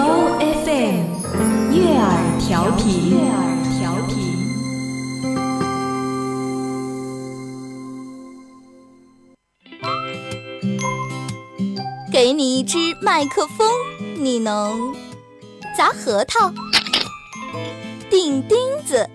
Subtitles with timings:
[0.00, 0.06] 由
[0.64, 1.04] FM
[1.74, 2.08] 悦耳
[2.40, 3.10] 调频。
[3.10, 3.36] 悦耳
[3.76, 4.16] 调频。
[12.10, 13.68] 给你一支麦克风，
[14.16, 14.94] 你能
[15.76, 16.50] 砸核桃、
[18.08, 18.56] 钉钉
[18.86, 19.06] 子。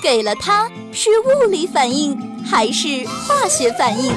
[0.00, 4.12] 给了它，是物理反应还是化学反应？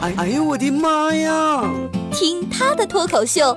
[0.00, 1.62] 哎哎呦我的妈呀！
[2.10, 3.56] 听他的脱口秀，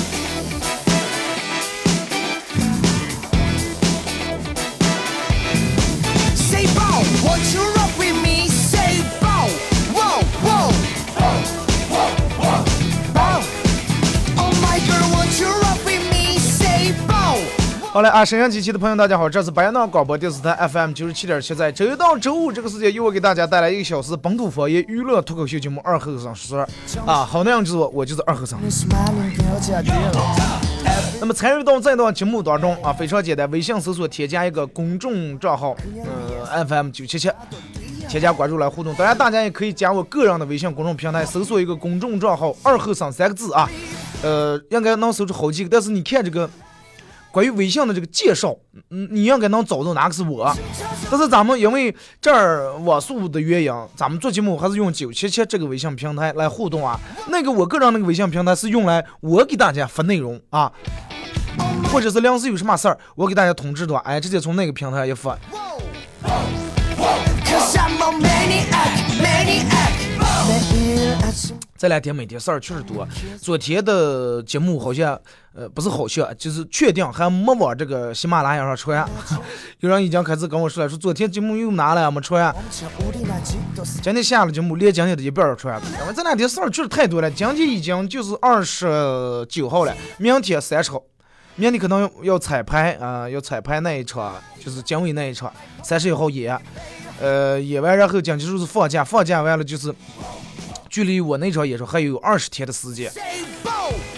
[17.93, 18.23] 好嘞啊！
[18.23, 26.65] 沈阳机器的朋友，大家好，这是白洋淀广播电视台 FM 九十七点七，在周一到周五这个时间，由我给大家带来一个小时本土方言娱乐脱口秀节目《二后生说》
[27.05, 28.57] 啊，好那样就是我，我就是二后生。
[31.19, 37.29] 那么参与到这段节目当中啊，非常简单，微信搜索添加一个公众账号，嗯，FM 九七七，
[38.09, 38.93] 添加关注来互动。
[38.95, 43.69] 当然，大家也可以加我个人的微信公众平台，搜索一个公众账号“二后生”三个字啊，
[44.23, 45.69] 呃，应该能搜出好几个。
[45.69, 46.49] 但是你看这个
[47.31, 48.55] 关于微信的这个介绍，
[48.89, 50.53] 嗯，你应该能找到哪个是我。
[51.09, 56.99] 但是咱们因为这儿网速的原因，咱们做节目还是用九七七这个微信平台来互动啊。
[57.29, 60.71] 那个我个人那个微信平台是用来我给大家发内容啊。
[61.91, 65.37] 或者是临时有什么事儿，我给大家通知的话，哎，直接从那个平台一发。
[71.77, 73.07] 这两天每天事儿确实多。
[73.41, 75.19] 昨天的节目好像，
[75.55, 79.03] 呃，不是好像，就是确定还没往这个喜马拉雅上传。
[79.79, 82.53] 有人已经开始跟我说了，说昨天节目又拿了没传。
[84.03, 85.81] 今天下了节目，连今天的一半儿传。
[86.01, 91.01] 因为这两天事儿确实太多了，今天已经就是二十九号了，明天三十号，
[91.55, 95.51] 明天可能要彩排啊、要彩排那一场，就是姜伟那一场，
[95.81, 96.55] 三十一号演，
[97.19, 99.91] 呃，演完然后讲就是放假，放假完了就是。
[100.91, 103.09] 距离我那场演出还有二十天的时间。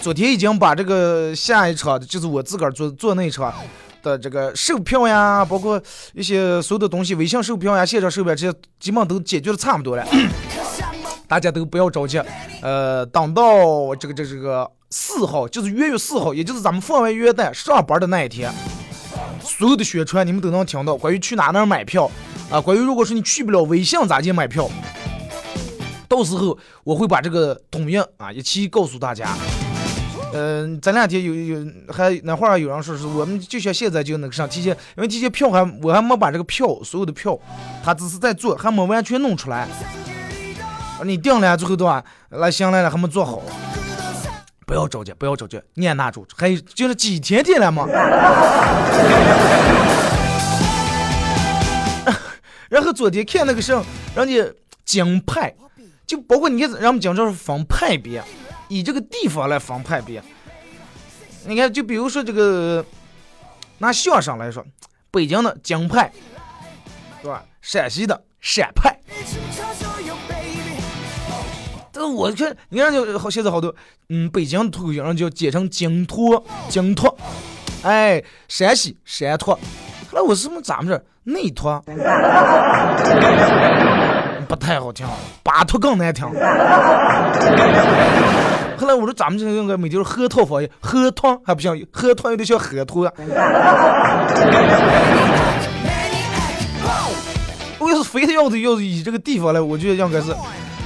[0.02, 3.54] 昨天已经把这个下一场，就是我自个儿做做那一场
[4.02, 5.80] 的这个售票呀，包括
[6.12, 10.04] 一些所有的东西，微信售票呀、现场售票这些，基本上都解决的差不多了。
[11.28, 12.20] 大家都不要着急，
[12.60, 18.52] 呃，等到这个这这个四号，就是元月四号，也就是咱们放完元旦上班的那一天，
[19.40, 22.10] 所有的宣传你们都能听到，关于去哪哪买票
[22.50, 24.68] 啊，关于如果说你去不了微信咋去买票。
[26.14, 29.36] 到时候我会把这个统一啊一起告诉大家。
[30.32, 37.36] 嗯、咱两天有有还那会儿有人说是我们就像现在就那个上提前，因为提前票还我还没把这个票所有的票，
[37.84, 39.66] 他只是在做，还没完全弄出来。
[41.04, 43.42] 你定了最后的话来行来了还没做好，
[44.66, 47.88] 不要着急，不要着急，你也拿住，还有就是几天天了嘛。
[52.70, 53.72] 然后昨天看那个是
[54.16, 54.52] 人家
[54.84, 55.54] 京派，
[56.06, 58.22] 就包括你看，人们讲这是分派别，
[58.68, 60.22] 以这个地方来分派别。
[61.46, 62.84] 你看，就比如说这个
[63.78, 64.64] 拿相声来说，
[65.10, 66.10] 北京的京派，
[67.22, 67.44] 对吧？
[67.60, 68.98] 陕西的陕派。
[71.92, 73.74] 但我看，你看就好，现在好多，
[74.08, 77.16] 嗯，北京脱口秀人就简称京托，京托，
[77.82, 79.54] 哎，陕西山托，
[80.10, 81.82] 后来我是不是咱们这儿内托？
[84.54, 85.06] 不太好听，
[85.42, 86.24] 巴托更难听。
[88.76, 93.12] 后来我说咱们这应该每天喝套房，喝汤还不像，喝汤有点像核桃呀。
[97.78, 100.34] 我要是非得要是要是以这个地方来，我觉得应该是，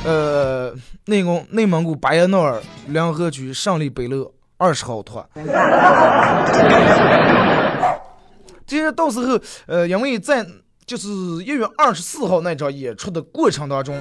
[0.04, 0.72] 呃，
[1.06, 5.24] 内蒙内蒙古巴彦淖尔梁河区胜利北路二十号托。
[8.66, 10.44] 这些到时候，呃，因为在
[10.88, 11.06] 就是
[11.44, 14.00] 一月二十四号那场演出的过程当中，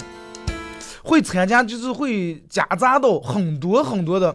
[1.03, 4.33] 会参加，就是会夹杂到很多很多的，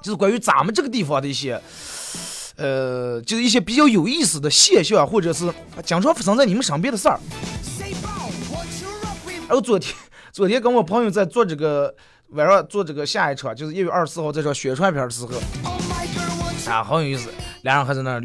[0.00, 1.60] 就是关于咱们这个地方的一些，
[2.54, 5.52] 呃，就是一些比较有意思的现象，或者是
[5.84, 7.18] 经常发生在你们身边的事儿。
[9.48, 9.92] 然后昨天，
[10.30, 11.92] 昨天跟我朋友在做这个
[12.28, 15.32] 晚上做这个下一场，就是一月二十四号这场宣传片的时候，
[16.70, 17.28] 啊，很有意思，
[17.62, 18.20] 俩人还在那，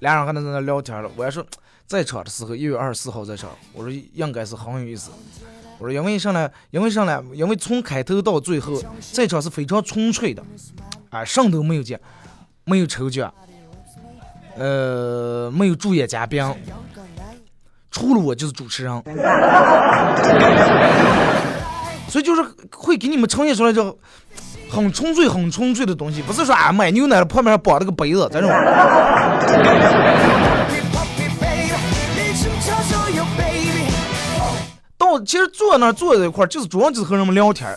[0.00, 1.08] 俩人还在那聊天了。
[1.14, 1.46] 我还说。
[1.88, 5.10] 在场的时候，一月二十四号在场，我说应该是很有意思。
[5.78, 8.78] 我说因为上来，因为上来，因为从开头到最后，
[9.10, 10.42] 在场是非常纯粹的，
[11.08, 11.98] 啊，什都没有见，
[12.64, 13.32] 没有抽奖，
[14.58, 16.44] 呃，没有主演嘉宾，
[17.90, 19.02] 除了我就是主持人，
[22.10, 23.82] 所以就是会给你们呈现出来这
[24.70, 28.50] 很纯粹、很纯粹的东西，不是说啊买牛奶旁边绑了个杯子这种。
[35.24, 37.76] 其实坐那坐在一块儿，就是主要就是和人们聊天。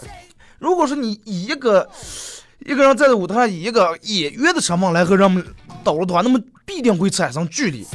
[0.57, 1.87] 如果说你以一个
[2.59, 5.45] 一个人站在舞台上，以一个演员的身份来和人们
[5.83, 7.85] 捣了的话，那么必定会产生距离。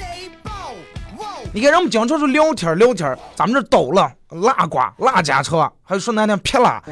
[1.53, 6.83] 你看人们经常说聊天聊天，咱们这捣了拉呱拉家常，还有说那点撇拉。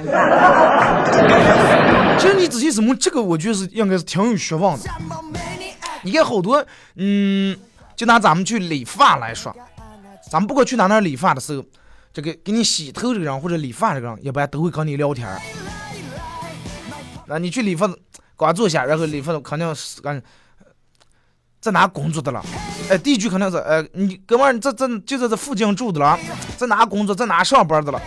[2.18, 4.88] 其实你仔细琢磨，这个我觉得是应该是挺有学问的。
[6.02, 6.64] 你看好多，
[6.96, 7.56] 嗯，
[7.96, 9.54] 就拿咱们去理发来说，
[10.30, 11.64] 咱们不管去哪哪理发的时候。
[12.14, 15.40] 这个给你洗头这个人或者理发这个人，一般都会跟你聊天儿。
[17.26, 17.92] 那你去理发，
[18.36, 20.22] 刚坐下，然后理发肯定是干
[21.60, 22.40] 在哪工作的了？
[22.88, 26.16] 哎，第一句肯定是，哎，你哥们儿在在就在这附近住的了，
[26.56, 28.00] 在哪工作，在哪上班的了？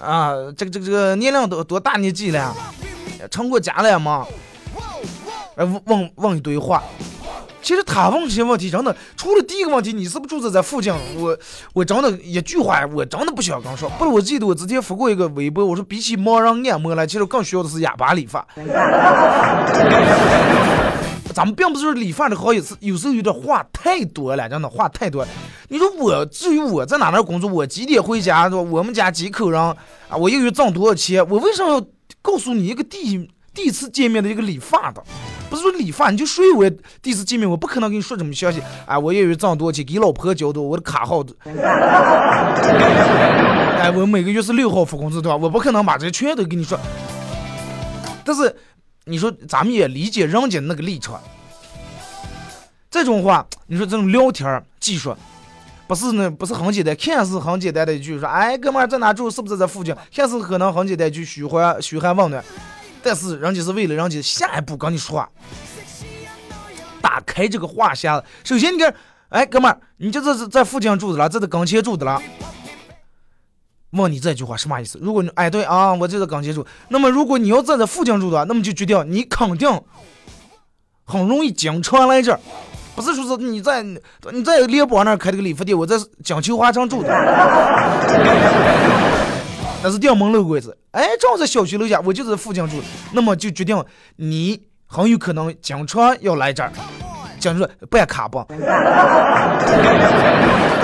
[0.00, 2.52] 啊，这个这个这个年龄多多大年纪了？
[3.30, 4.26] 成过家了吗？
[5.54, 6.82] 哎，问问问一堆话。
[7.62, 10.92] 其实他问这些问题真的，除了第一个问题，你是不是住在这附近？
[11.16, 11.36] 我
[11.72, 13.88] 我真的一句话，我真的不想跟说。
[13.90, 18.46] 不是，我记得我之前发过一个微博，我说比起盲人按摩来，其实更需要的是哑巴理发。
[21.34, 25.28] 咱们并不是理发的好意思有时候有点话太多了，真的话太多了。
[25.68, 28.48] 你说我至于我在哪哪工作，我几点回家？
[28.48, 29.76] 我们家几口人啊？
[30.18, 31.24] 我一个月挣多少钱？
[31.28, 31.86] 我为什么要
[32.20, 35.02] 告诉你一个第第一次见面的一个理发的？
[35.50, 36.70] 不是说理发，你就说我
[37.02, 38.62] 第一次见面，我不可能跟你说这么详细。
[38.86, 41.34] 哎，我也有挣多少钱，给老婆交的，我的卡号的。
[43.80, 45.36] 哎，我每个月是六号发工资，对吧？
[45.36, 46.78] 我不可能把这些全都跟你说。
[48.24, 48.54] 但是
[49.06, 51.20] 你说咱们也理解人家那个立场。
[52.88, 55.16] 这种话，你说这种聊天儿技术，
[55.88, 59.28] 不是那不是很简单，看似很简单的一句说，哎，哥们儿在哪住？
[59.28, 59.92] 是不是在附近？
[60.14, 62.44] 看似可能很简单一句嘘寒嘘寒问暖。
[63.02, 65.28] 但是人家是为了人家下一步跟你说话，
[67.00, 68.26] 打开这个话匣子。
[68.44, 68.94] 首先，你看，
[69.30, 72.20] 哎，哥们儿，你就这是在附近住的了，这是跟前住的了。
[73.90, 74.98] 问你这句话什么意思？
[75.02, 76.64] 如果你哎对啊，我就在跟前住。
[76.88, 79.68] 那么如果你要在这附近住的，那么就决定你肯定
[81.04, 82.38] 很容易经常来这儿。
[82.94, 87.08] 不是说是你在你在联邦那儿开了个理发店，我在江秋华城住的。
[89.82, 92.76] 那是店门楼柜子，哎，正好在小区楼下，我就在附近住，
[93.12, 93.82] 那么就决定
[94.16, 96.70] 你很有可能经常要来这儿，
[97.38, 98.38] 讲说办卡不？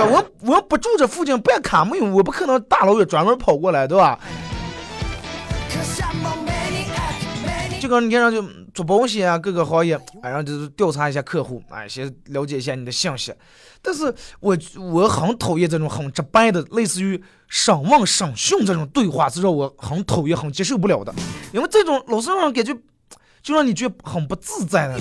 [0.08, 4.18] 我我不住这附近办卡没有，我不可能大老远专门跑过来，对吧？
[7.78, 8.42] 就跟你看上就
[8.74, 13.32] 做保险啊，各个行业，哎，然后就是调查一下客户，哎，先了解一下你的信息。
[13.82, 21.14] 但是我我很讨厌这种很直白的，类似于审问、审讯这种对话，是让我很讨厌、很接受不了的。
[21.52, 22.74] 因为这种老是让人感觉，
[23.42, 24.98] 就让你觉得很不自在的。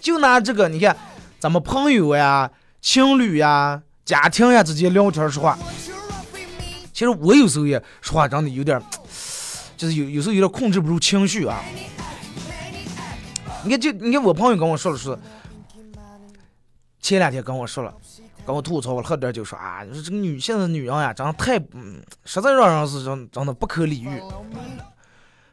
[0.00, 0.96] 就拿这个，你看，
[1.38, 5.58] 咱们朋友呀、情侣呀、家庭呀之间聊天说话，
[6.92, 8.80] 其实我有时候也说话真的有点，
[9.80, 11.64] 就是有有时候有点控制不住情绪啊。
[13.64, 15.18] 你看，就你看我朋友跟我说了说。
[17.00, 17.94] 前两天跟我说了，
[18.44, 24.22] 跟我吐槽了，喝点酒说啊，你说这个女性的女人呀，长得太，嗯，实在让人是真真的不可理喻。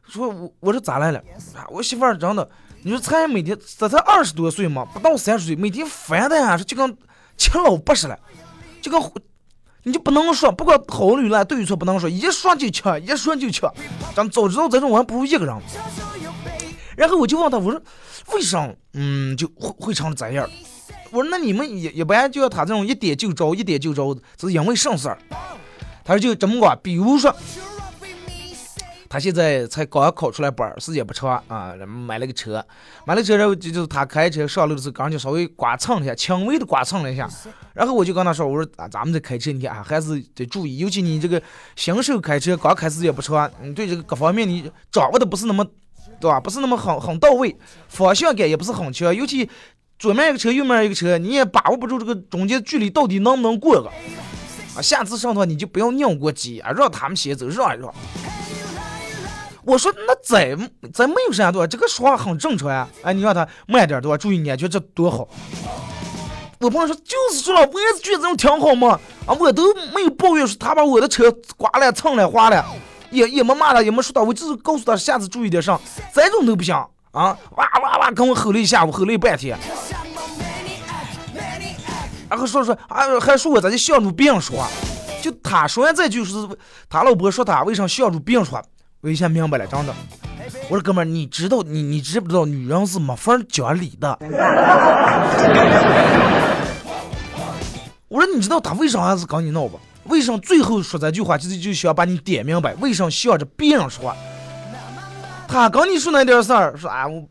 [0.03, 1.19] 说我我说咋来了？
[1.55, 2.47] 啊，我媳妇儿真的，
[2.81, 6.97] 你说才每天，这才二十多岁嘛，不到三十岁，每天烦的呀，就跟
[7.37, 8.19] 亲老八似的，
[8.81, 9.01] 就跟
[9.87, 13.73] 你就不能说，不管好与赖对与错不能说，一说就抢，一说就抢。
[14.13, 15.55] 咱早知道这种，我还不如一个人。
[16.97, 17.81] 然后我就问他，我说
[18.33, 20.45] 为啥，嗯，就会会成这样？
[21.09, 25.17] 我说那你们也一般就要他这种一点就着，一点就着，这是因为什事儿？
[26.03, 27.33] 他说就这么个，比如说
[29.09, 32.63] 他现在才刚考出来班儿，时间不长啊，买了个车，
[33.05, 37.29] 买了车然后就就是他开车上路的时候，刚就稍微刮蹭了一下，轻微的刮蹭了一下，
[37.73, 41.41] 然后我就跟他说，我说啊，咱们这开车你看啊，还是得注意，尤其你这个
[41.75, 45.65] 新手开车刚开始也不长，你对这个各方面你掌握的不是那么，
[46.19, 46.39] 对吧？
[46.39, 47.55] 不是那么很很到位，
[47.87, 49.49] 方向感也不是很强，尤其
[49.97, 53.89] 左面一个车，右面一个车，你也把握不住这个中间距离到底能不能过个。
[54.75, 57.93] 啊，下次上头你就不要拧过急啊，让他们先走，让一让。
[59.67, 60.57] 我说那再
[60.93, 62.87] 再没有闪躲，这个说话很正常呀。
[63.03, 64.17] 哎，你让他慢点对吧？
[64.17, 65.27] 注意安全，这多好。
[66.59, 68.97] 我朋友说就是说了，我也是觉得这种挺好嘛。
[69.25, 72.65] 啊，我都没有抱怨说他把我的车刮了、蹭了、划了，
[73.11, 75.77] 也也没骂他，也没说他，我只是告诉他下次注意点上，
[76.13, 76.73] 这种都不行
[77.11, 77.37] 啊！
[77.57, 79.59] 哇哇哇，跟我吼了一下午，吼了一半天。
[82.29, 84.69] 然后说说啊，还说我咋就向着别人说话？
[85.21, 86.35] 就他说完这句是，
[86.89, 88.63] 他老婆说他为啥向着别人说？
[89.01, 89.93] 我一下明白了，真的。
[90.69, 94.17] 我说哥们儿，你知道你你知不知道女人是没法讲理的？
[98.07, 99.79] 我说你知道他为啥还是跟你闹不？
[100.05, 102.73] 为啥最后说这句话就是就想把你点明白？
[102.75, 104.15] 为啥向着别人说话？
[105.47, 107.27] 他跟你说那点事儿，说啊我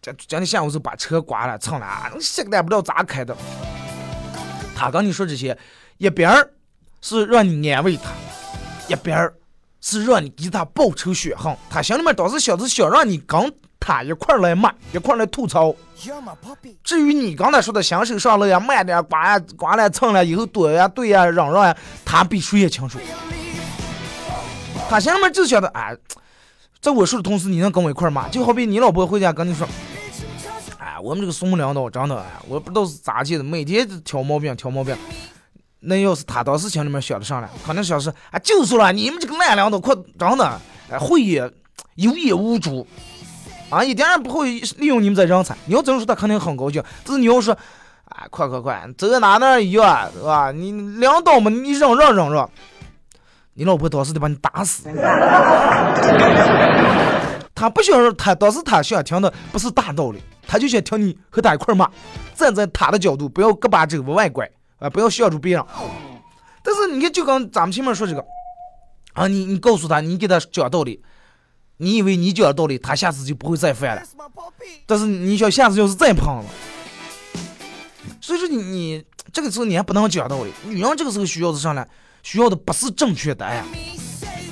[0.00, 1.86] 今今天下午就把车刮了蹭了，
[2.20, 3.36] 现在不知道咋开的。
[4.74, 5.56] 他跟你说这些，
[5.98, 6.50] 一边儿
[7.00, 8.10] 是让你安慰他，
[8.88, 9.34] 一边儿。
[9.82, 15.74] 是让你给他报仇雪恨，他心里面当时想是想让你跟他一块来骂，一块来吐槽。
[16.84, 22.98] 至于你刚才说的新手上路呀，慢点刮呀刮了蹭了，以后躲呀对呀嚷嚷呀，他比谁也清楚。
[24.88, 25.96] 他心里面就想着，哎，
[26.80, 29.66] 在我说的同时，你能跟我一块骂，就好比你老婆回家跟你说，
[30.78, 34.96] 哎，我们这个宋领导真的，哎，我不知道是咋地的，每天挑毛病挑毛病。
[35.84, 41.50] 那要是他当时心里面想的上来，可能想是啊，就是了你们这个烂领导，快真的，哎，会也
[41.96, 42.86] 有眼无珠，
[43.68, 45.56] 啊，一点也不会利用你们这人才。
[45.66, 46.80] 你要这么说，他肯定很高兴。
[47.04, 47.52] 但是你要说，
[48.04, 50.52] 啊，快快快，走到哪哪一样，是吧？
[50.52, 52.48] 你领导嘛，你嚷嚷嚷嚷，
[53.54, 54.88] 你老婆当时得把你打死。
[57.54, 61.90] 他不想，他当时他想听的不是大道理，他就想听你和他一块骂，
[62.36, 64.48] 站在他的角度，不要胳膊肘往外拐。
[64.82, 65.64] 啊，不要笑住别人。
[66.64, 68.24] 但是你看，就刚咱们前面说这个，
[69.12, 71.00] 啊，你你告诉他，你给他讲道理，
[71.76, 74.02] 你以为你讲道理，他下次就不会再犯了。
[74.86, 76.44] 但是你想下次要是再胖了，
[78.20, 80.52] 所以说你你这个时候你还不能讲道理。
[80.64, 81.86] 女人这个时候需要的啥呢？
[82.24, 83.64] 需要的不是正确答案，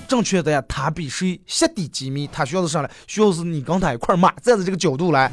[0.08, 2.88] 正确答案他比谁下底机密，他需要的啥呢？
[3.06, 5.30] 需要是你跟他一块骂，站在这个角度来。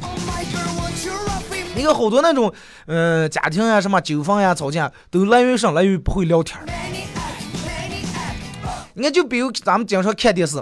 [1.78, 2.52] 你看好多那种，
[2.86, 6.58] 嗯，家庭呀，什么纠纷呀、吵架，都来源上来源于不会聊天
[8.94, 10.58] 你看，就比如咱们经常看电视，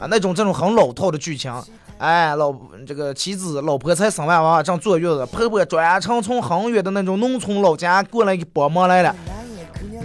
[0.00, 1.54] 啊，那种这种很老套的剧情，
[1.98, 2.52] 哎，老
[2.84, 9.14] 这个妻子、老婆才生完娃正坐月子，婆婆专程从很远的那种农村老家过来给帮忙来了，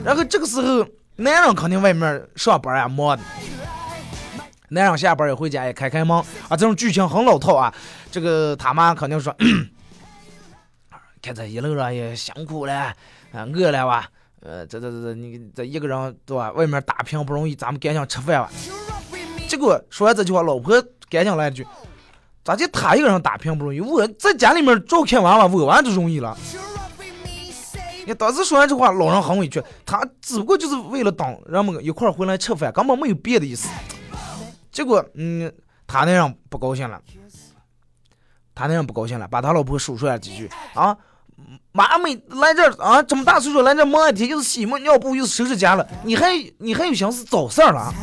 [0.04, 0.86] 然后这个时候，
[1.16, 3.24] 男人肯定外面上班呀忙的，
[4.70, 6.16] 男人下班也回家也开开门
[6.48, 7.74] 啊，这种剧情很老套啊，
[8.12, 9.36] 这个他妈肯定说。
[11.26, 12.94] 看这一路上也辛苦了，
[13.32, 14.08] 啊，饿了哇，
[14.42, 16.52] 呃，这这这这，你这一个人对吧？
[16.52, 18.52] 外面打拼不容易，咱们赶紧吃饭吧。
[19.50, 20.80] 结果说完这句话，老婆
[21.10, 21.66] 赶紧来一句
[22.46, 23.80] ：“咋就他一个人打拼不容易？
[23.80, 26.38] 我在家里面照看娃娃，我娃就容易了。”
[28.06, 33.68] 你当时说完这话，老人很委屈，他只不过就是为了等人们一块儿回来吃饭，根本没有别的意思。
[34.72, 35.52] 结果，嗯，
[35.88, 37.02] 他那样不高兴了，
[38.54, 40.96] 他那样不高兴了，把他老婆数出来几句啊。
[41.72, 47.94] 妈没来这啊，这么大岁数来这忙一天，又是洗抹尿布，又是收拾家了，你还你还有心思找事儿了？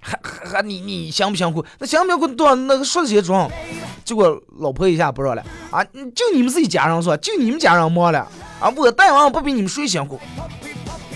[0.00, 1.64] 还还你你想不想苦？
[1.78, 3.48] 那想不想苦多少那个说这些装，
[4.04, 7.16] 结果老婆一下不说了啊，就你们自己家人说？
[7.18, 8.26] 就你们家人忙了
[8.60, 10.18] 啊，我带娃不比你们谁辛苦？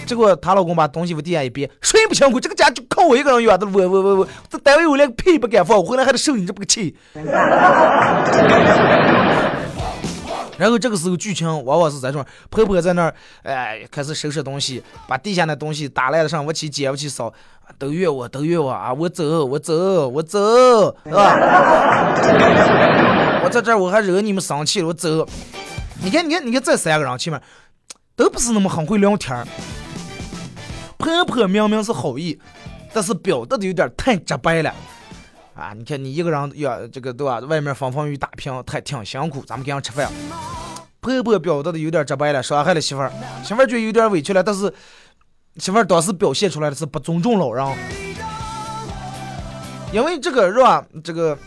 [0.07, 2.39] 结果她老公把东西往地下一别，谁不辛苦？
[2.39, 6.97] 这个家就靠我一个人养的，我我我我这单位我连屁不敢放，我回来还得受你这么个气。
[10.59, 17.33] 然后这个时候剧情往往是在这种，婆婆在那儿，哎，开始收拾东西，把地下的东西打烂了上，我去捡，我去扫，
[17.79, 18.93] 都怨我，都怨我啊！
[18.93, 21.37] 我走，我走，我走，是吧？
[23.45, 25.29] 我在这儿我还惹你们生气了，我走。
[26.03, 27.41] 你看，你看，你看，这三个人前面
[28.15, 29.47] 都不是那么很会聊天儿
[30.99, 32.39] 婆婆明明是好意，
[32.93, 34.75] 但是表达的有点太直白了。
[35.57, 37.39] 啊，你看你一个人要这个对吧？
[37.41, 39.43] 外面风风雨雨打拼，太挺辛苦。
[39.47, 40.07] 咱们给人吃饭，
[41.01, 43.11] 婆婆表达的有点直白了，伤害了媳妇儿，
[43.43, 44.43] 媳妇儿觉得有点委屈了。
[44.43, 44.71] 但是
[45.57, 47.67] 媳妇儿当时表现出来的是不尊重老人。
[49.93, 51.39] 因为这个让这个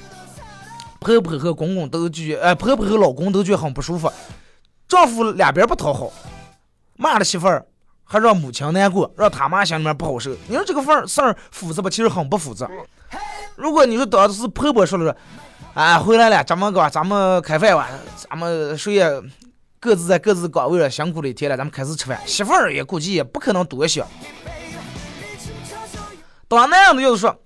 [0.99, 4.11] 婆婆和公公都觉，哎，婆婆和老公都觉得很不舒服，
[4.87, 6.11] 丈夫两边不讨好，
[6.95, 7.63] 骂了媳妇儿，
[8.03, 10.31] 还让母亲难过，让他妈心里面不好受。
[10.47, 11.89] 你说这个份儿事儿复杂吧？
[11.91, 12.67] 其实很不复杂。
[13.59, 15.17] 如果你说当时婆婆说了说，
[15.73, 17.89] 啊，回来了，咱们搞咱们开饭吧，
[18.29, 19.21] 咱们谁也
[19.81, 22.17] 各自在各自岗位上辛苦了一天了，咱们开始吃饭。
[22.25, 24.07] 媳妇儿也估计也不可能多想。
[26.47, 27.37] 当那样的就是说，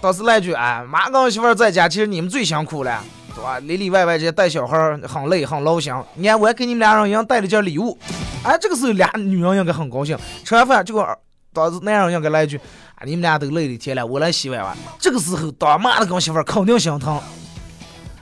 [0.00, 3.00] 当时来句，哎，妈跟媳妇儿在家，其实你们最辛苦了，
[3.32, 3.60] 对吧？
[3.60, 5.94] 里里外外这些带小孩儿很累很劳心。
[6.14, 7.96] 你看，我还给你们俩人一样带了件礼物，
[8.42, 10.18] 哎，这个时候俩女人应该很高兴。
[10.44, 11.06] 吃完饭，结果
[11.52, 12.60] 当时男人应该来一句，
[13.04, 14.76] 你们俩都累了一天了，我来洗碗吧。
[14.98, 17.20] 这个时候，当妈的跟媳妇儿肯定心疼。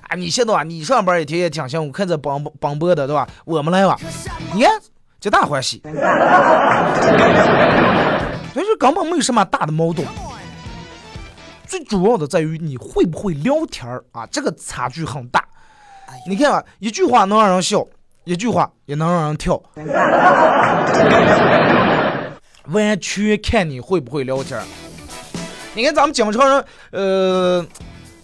[0.08, 3.28] 啊，你现在啊，你上班一天也挺辛苦，看着帮帮播的，对吧？
[3.44, 3.96] 我们来吧，
[4.54, 4.72] 你看，
[5.20, 5.80] 皆大欢喜。
[8.52, 10.06] 所以根本没有什么大的矛盾，
[11.66, 15.42] 最主要的在于你会不会聊天儿啊，这个差距很大。
[16.28, 17.86] 你看啊，一句话能让人笑，
[18.24, 19.62] 一句话也能让人跳，
[22.68, 24.64] 完全看你会不会聊天儿。
[25.74, 27.66] 你看咱们经常人，呃，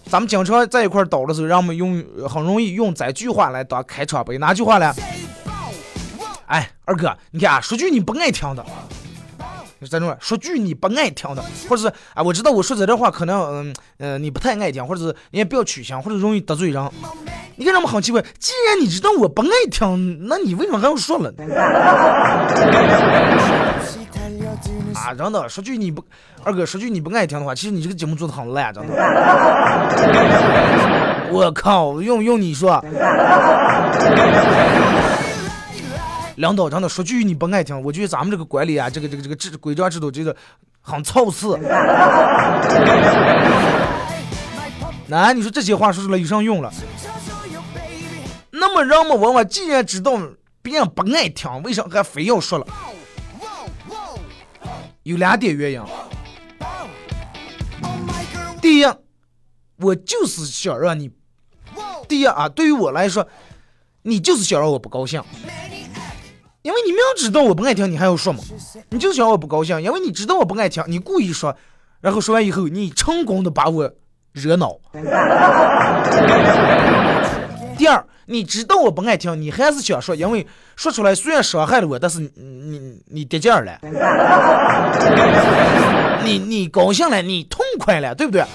[0.05, 4.93] 咱们经常在一块儿倒的时候，让我们用很容易用这句话来当开场白，哪句话呢？
[6.45, 8.65] 哎，二哥，你看啊，说句你不爱听的。
[9.89, 16.91] 在这说句你不爱听的，或者是啊，我知道我说这段话可能嗯呃你不太爱听，或者是你也不要取向，或者容易得罪人。
[17.55, 21.43] 你看人们很奇怪，既然你知道我不爱听，那你为什么还要说了呢？
[25.09, 26.05] 啊，真的，说句你不
[26.43, 28.93] 二哥，说句你不爱听的话，其实你这个节目做的很烂，真的。
[31.33, 32.79] 我靠，用用你说。
[36.35, 40.35] 领导真的说句你不爱听，我觉得咱们这个管理啊，这个这个这个制规章制度，真的
[40.79, 41.57] 很操次。
[45.07, 46.71] 那 你说这些话说出来有啥用了？
[48.51, 50.11] 那么人们往往既然知道
[50.61, 52.67] 别人不爱听，为啥还非要说了？
[55.03, 55.81] 有两点原因。
[58.61, 58.85] 第一，
[59.77, 61.09] 我就是想让你，
[62.07, 63.27] 第一啊，对于我来说，
[64.03, 65.23] 你就是想让我不高兴。
[66.61, 68.43] 因为你明知道我不爱听，你还要说嘛？
[68.89, 71.55] 你就想我不高兴，因为你知道我不爱听，你故意说，
[72.01, 73.89] 然后说完以后，你成功的把我
[74.33, 74.77] 惹恼。
[77.77, 83.79] 第二，你知道我不爱听，你还是想说，因为说出来虽然伤害了我，但是你你你得劲儿了，
[86.23, 88.45] 你你高兴了，你痛快了，对不对？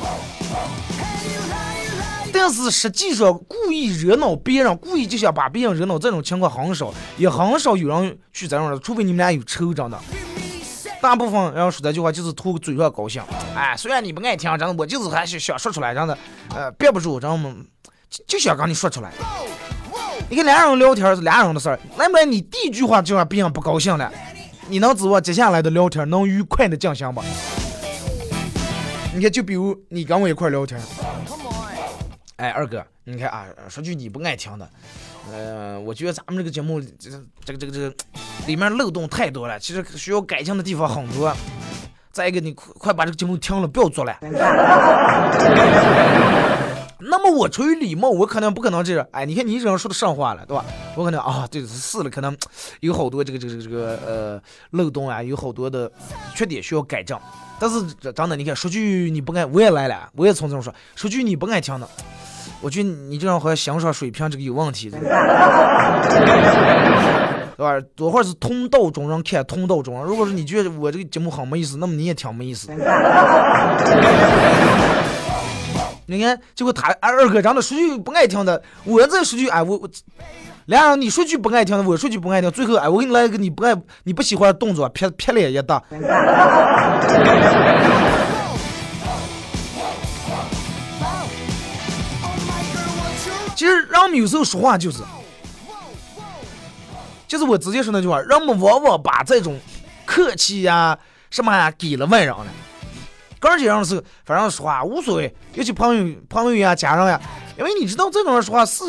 [2.33, 9.99] 但是实际上，故意惹恼别人，故意就想把别人惹恼，这种情况很少，也很少有人去这样的，除非你们俩有仇，真的。
[11.03, 13.21] 大部分人说这句话就是图嘴上高兴。
[13.57, 16.17] 哎，虽然你不爱听，真的，我就是还是想说出来，真的，
[16.55, 17.53] 呃，憋不住，真的，
[18.09, 19.11] 就就想跟你说出来。
[20.31, 22.25] 你跟俩人聊天是俩人的事儿，来不来？
[22.25, 24.11] 你第一句话就让别人不高兴了，
[24.69, 27.23] 你能指望接下来的聊天能愉快的进行吧？
[29.15, 30.81] 你看，就比如你跟我一块聊天。
[32.37, 34.69] 哎，二哥，你看啊，说句你不爱听的，
[35.31, 37.11] 呃，我觉得咱们这个节目，这
[37.45, 37.95] 这个这个这个
[38.47, 41.33] 里面漏洞太多了，其实需要改进的地方很多。
[42.11, 44.19] 再一个，你快快把这个节目停了，不要做了。
[47.07, 49.07] 那么我出于礼貌，我可能不可能这样。
[49.13, 50.65] 哎，你看你这样说的上话了，对吧？
[50.97, 52.37] 我可能啊，对，是了，可能
[52.81, 54.41] 有好多这个这个这个呃
[54.71, 55.91] 漏洞啊，有好多的
[56.35, 57.19] 缺点需要改正。
[57.59, 61.89] 但是真的，你看说句你不爱，我也来了，我也从这种说，说句你不爱听的。
[62.61, 64.99] 我觉得你这样好像欣赏水平这个有问题， 对
[67.59, 67.81] 吧？
[67.95, 70.05] 多会儿是同道中人看同道中人。
[70.05, 72.69] 如果说你觉得我这个节目很没意思，那么你也挺没意思。
[76.07, 79.89] 你看，结果他二哥长得说句不爱听的，我再说句哎我我，
[80.67, 85.83] 俩人你说句不爱听的，我说句不爱听，最后哎我给你来一个你不爱你不喜欢的动作，撇撇脸一打。
[93.57, 94.99] 其实人们有时候说话就是，
[97.27, 99.59] 就是我直接说那句话，人们往往把这种
[100.05, 100.99] 客气呀
[101.31, 102.47] 什么呀给了外人了。
[103.51, 107.21] 个人的时候，反正说话无所谓，尤其朋友、朋友呀、家人呀，
[107.59, 108.83] 因为你知道这种人说话是，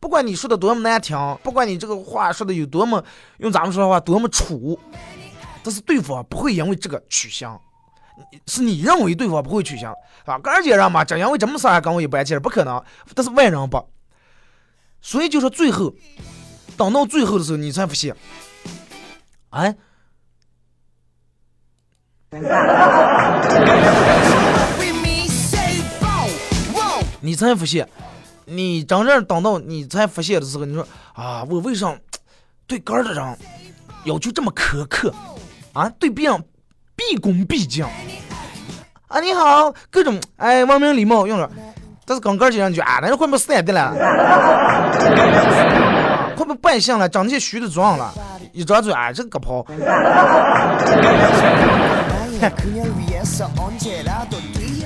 [0.00, 3.04] 不管你说的多么难听，不管你这个话说的有多么
[3.38, 4.78] 用咱们说的话多么土，
[5.62, 7.60] 但是对方不会因为这个取向，
[8.46, 12.82] 是你认为对方不会取向，啊，个人人嘛，真因为这么事还跟我一般见识，不可能。
[13.14, 13.88] 但是外人不，
[15.00, 15.92] 所以就说最后，
[16.76, 18.16] 等到最后的时候，你才发现，
[19.50, 19.76] 哎。
[27.20, 27.88] 你才发现，
[28.44, 31.92] 你真正等到你才发现的时候，你说啊，我为啥
[32.66, 33.38] 对杆儿的人
[34.04, 35.12] 要求这么苛刻
[35.72, 35.90] 啊？
[35.98, 36.44] 对别人
[36.94, 37.84] 毕恭毕敬
[39.08, 39.20] 啊？
[39.20, 41.50] 你好，各种哎文明礼貌用了，
[42.04, 43.92] 但是跟杆儿上去啊，那快被散的了，
[46.36, 48.14] 快被败相了，长那些虚的装了，
[48.52, 49.66] 一张嘴啊，这个跑。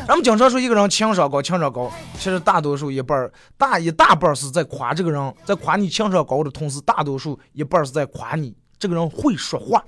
[0.06, 9.82] 咱们经常说一个人情商高，情商高，其实大多数一半儿大一大半儿是在夸这个人，在夸你情商高的同时，大多数一半儿是在夸你这个人会说话。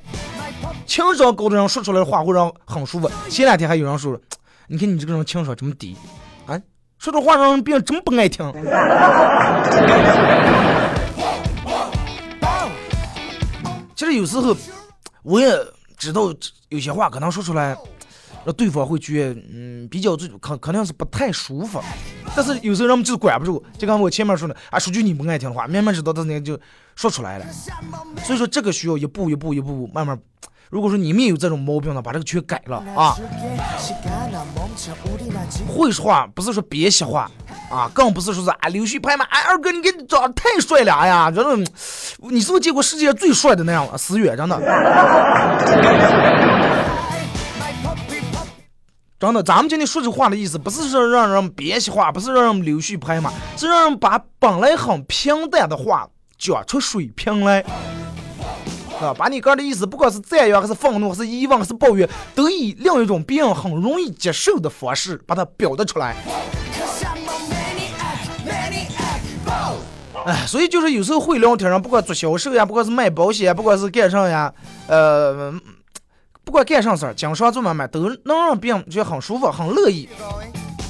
[0.87, 3.11] 情商高的人说出来的话会让很舒服。
[3.29, 4.21] 前两天还有人说，
[4.67, 5.97] 你看你这个人情商这么低，
[6.47, 6.61] 啊，
[6.99, 8.53] 说的话让别人真不爱听。
[13.95, 14.57] 其实有时候
[15.23, 15.49] 我也
[15.97, 16.33] 知道。
[16.73, 17.77] 有些话可能说出来。
[18.45, 21.81] 那对方会觉得，嗯，比较这肯肯定是不太舒服。
[22.35, 26.59] 但是有时候人们就是管不住，就刚我前面说的，啊，说句你不爱听的话，慢慢知道，但是你就
[26.97, 27.47] 说出来了。
[28.25, 30.19] 所以说这个需要一步一步一步慢慢。
[30.71, 33.15] 如果说你们也有这种毛病呢，把这个全改了啊。
[35.69, 37.31] 会说话不是说别瞎话
[37.71, 39.25] 啊，更不是说是啊刘旭拍马。
[39.27, 41.71] 哎，二哥，你给你长得太帅了，哎呀，真的，
[42.31, 43.99] 你是不是见过世界上最帅的那样了？
[43.99, 44.59] 思远，真的。
[49.23, 57.61] 真的，咱们今天说这话的意思，不是说让人别说话，不是让人溜须拍马，是让人把本来很平淡的话讲出水平来，
[59.01, 66.17] 啊，把你哥的意思，不管是赞扬还是愤怒，还是疑问，还是抱怨，都以另一种别人很容易接受的方式把它表达出来。
[70.27, 74.53] 哎，所以就是有时候会聊天人，不管做销售呀，不管是卖保险，不管是干啥呀，
[74.89, 75.55] 呃，
[76.45, 80.09] 不管干啥事儿，经商做买卖都能让别人觉得很舒服、很乐意。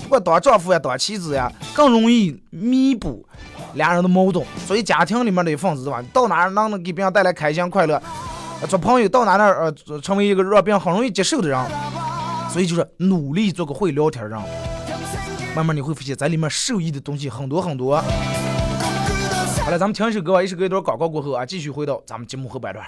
[0.04, 3.24] 不管当丈夫呀、当妻子呀，更容易弥补
[3.74, 4.44] 俩人的矛盾。
[4.66, 6.02] 所以家庭里面的一份子，吧？
[6.12, 8.02] 到哪儿能给别人带来开心快乐，
[8.68, 11.58] 做朋友到哪儿呃成为一个让别人很容易接受的人。
[12.50, 14.38] 所以就是努力做个会聊天人，
[15.54, 17.96] 慢慢你会发现，在里面受益的东西很多很多。
[19.62, 22.84] 好了，咱们听一首歌吧，一首歌一段广告过后啊，继续回到咱们节目后半段。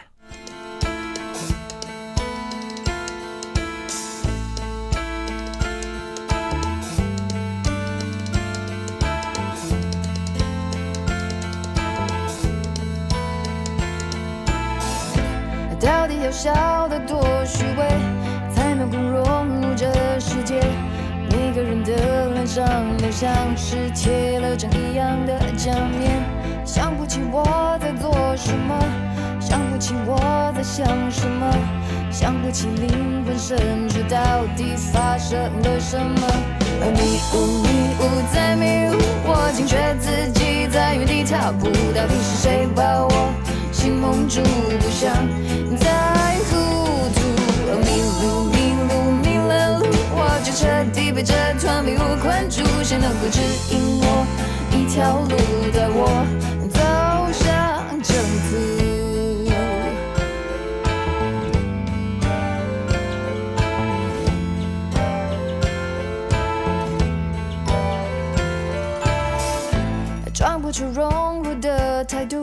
[16.24, 17.86] 要笑得多虚伪，
[18.54, 19.86] 才能够融入这
[20.18, 20.58] 世界？
[21.30, 22.64] 每个人的脸上
[22.96, 26.22] 都像是贴了张一样的假面，
[26.64, 28.74] 想不起我在做什么，
[29.38, 31.46] 想不起我在想什么，
[32.10, 34.18] 想不起灵魂深处到
[34.56, 36.26] 底发生了什么。
[36.80, 37.68] 而迷雾迷
[38.00, 43.30] 雾在迷雾，我惊觉自己在原地踏步，到底是谁把我
[43.84, 44.40] 心蒙住，
[44.80, 45.12] 不想
[45.76, 46.56] 再糊
[47.12, 47.20] 涂。
[47.84, 54.24] 迷路迷路迷了路，我就彻底被这团迷雾困住，谁能够指引我
[54.72, 55.36] 一条路，
[55.70, 56.24] 带我
[56.72, 56.80] 走
[57.30, 57.44] 向
[58.02, 58.16] 正
[58.48, 58.56] 途？
[70.32, 72.42] 装不出融入的态度，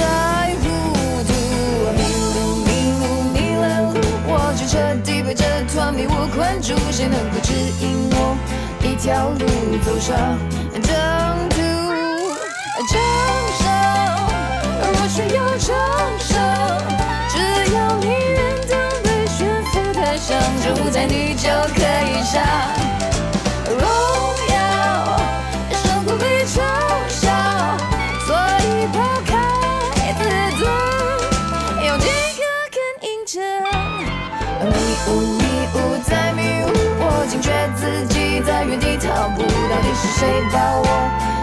[4.91, 8.35] 我就彻底被这团迷雾困住，谁能够指引我
[8.83, 9.45] 一条路
[9.85, 10.37] 走上
[10.73, 10.83] 正
[11.49, 11.61] 途？
[12.91, 12.99] 掌
[13.61, 13.63] 声，
[14.91, 15.69] 若需要掌
[16.19, 16.29] 声，
[17.29, 17.33] 只
[17.73, 23.00] 要你愿当被悬浮台上，这舞台你就可以上。
[35.11, 35.43] 迷雾迷
[35.73, 36.67] 雾在迷雾，
[36.99, 40.87] 我惊觉自己在原地踏步，到底是谁把我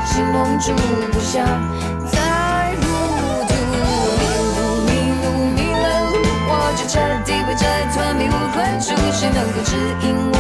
[0.07, 0.73] 心蒙住，
[1.13, 1.45] 不想
[2.07, 2.17] 再
[2.81, 2.83] 糊
[3.49, 3.53] 涂。
[4.17, 4.21] 迷
[4.57, 6.17] 路迷路迷了路，
[6.49, 10.35] 我就彻底被这团迷雾困住，谁能够指引我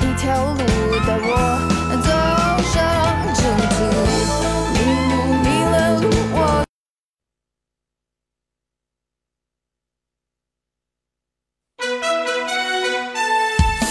[0.00, 0.62] 一条路，
[1.06, 1.30] 带我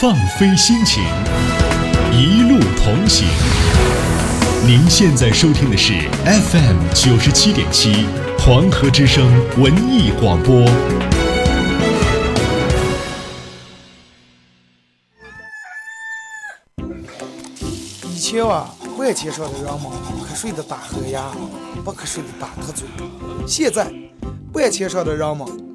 [0.06, 1.04] 放飞心情，
[2.12, 3.28] 一路同行。
[4.64, 8.06] 您现在收听的是 FM 九十七点七
[8.38, 10.62] 黄河之声文艺广播。
[18.14, 19.92] 以前啊，万千上的人们
[20.22, 21.32] 瞌睡的打呵牙，
[21.84, 22.88] 不瞌睡的打特嘴。
[23.48, 23.92] 现在，
[24.54, 25.48] 万千上的人们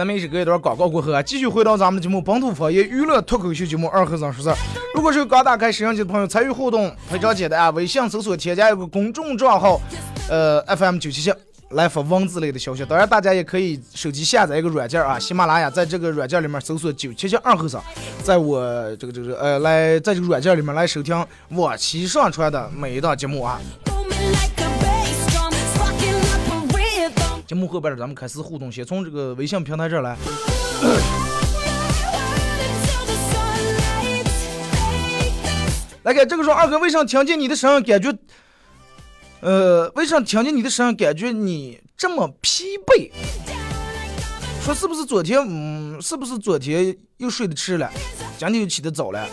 [0.00, 4.54] 咱们一起隔一段广告过后啊，继续回到咱们的节目《本土方言娱乐脱口秀节目二和尚说事儿》。
[4.94, 9.78] 如果是刚打开摄像机的朋友，参与互动非常简单啊，微信搜索添加一个公众账号，
[10.30, 11.30] 呃，FM 九七七。
[11.72, 17.80] 来发文字类的消息，当然大家也可以手机下载一个软件啊，喜马拉雅，在这个软件里面搜索九七七二和尚，
[18.24, 23.60] 在我这个这个呃来在这个软件里面来收听往期上传的每一档节目啊。
[27.50, 30.14] 节目后边咱们开始互动，先从这个微信平台这儿来。
[36.04, 38.16] 来看这个说二哥，为啥听见你的声音感觉，
[39.40, 43.10] 呃，为啥听见你的声音感觉你这么疲惫？
[44.62, 47.90] 说是不是昨天，嗯，是不是昨天又睡得迟了，
[48.38, 49.26] 今天又起得早了？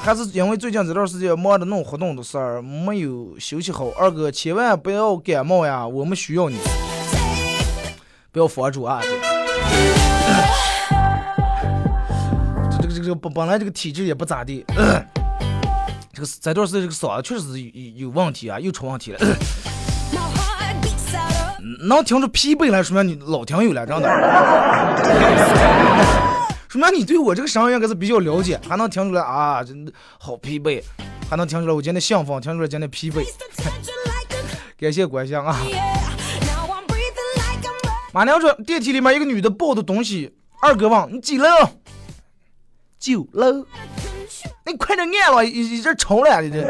[0.00, 3.90] 还是因为最近这段时间忙着弄活动的事儿，没有休息好？
[3.90, 6.56] 二哥千万不要感冒呀，我们需要你，
[8.32, 9.02] 不要佛主啊！
[12.70, 14.64] 这这个这个本本来这个体质也不咋地。
[16.14, 19.18] 这个这段时间这个嗓子确实是有有问题啊，又出问题了。
[21.80, 24.08] 能听出疲惫来，说明你老听友了，真的。
[26.68, 30.82] 说明你对我这个声音应该是比较了解，还能听出来啊，真的好疲惫，
[31.28, 33.22] 还能听出来我今天兴奋，听出来今天疲惫。
[34.80, 35.54] 感谢关心啊！
[38.14, 41.48] 马娘说电梯里面一个女的抱的东西，二哥问你几楼？
[42.98, 43.64] 九楼。
[44.66, 46.60] 你快点按了，一一阵抽了，你这。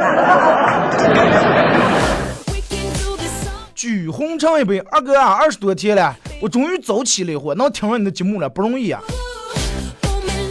[3.75, 9.03] 举红肠一杯，二哥啊，二十多天了，我终于早起了一回，能听上你的节目了，不容易啊。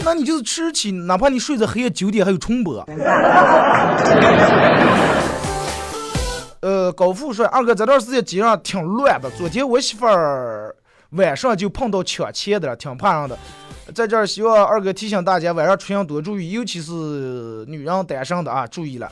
[0.04, 2.84] 那你就是吃起，哪怕你睡在黑夜九点还有重播。
[6.60, 9.30] 呃，高富帅，二哥这段时间街上挺乱的。
[9.30, 10.76] 昨天我媳妇儿
[11.12, 13.38] 晚上就碰到抢钱的了，挺怕人的。
[13.94, 16.92] 在这儿希望二哥提醒大家，晚上出行多注意，尤其是
[17.68, 19.10] 女人单身的啊，注意了。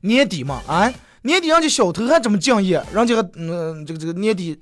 [0.00, 4.58] 年底嘛，啊，年底人家小偷还这么敬业，人家还嗯、这个这个年底